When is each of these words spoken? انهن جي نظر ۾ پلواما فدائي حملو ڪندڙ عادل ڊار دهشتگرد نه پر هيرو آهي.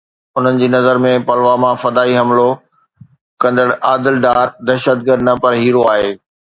انهن 0.37 0.61
جي 0.61 0.69
نظر 0.75 0.99
۾ 1.03 1.11
پلواما 1.27 1.69
فدائي 1.83 2.17
حملو 2.21 2.47
ڪندڙ 3.45 3.69
عادل 3.93 4.21
ڊار 4.27 4.45
دهشتگرد 4.67 5.31
نه 5.33 5.41
پر 5.43 5.63
هيرو 5.65 5.89
آهي. 5.97 6.15